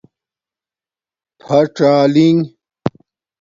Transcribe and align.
پھاڅالنگ 1.39 2.39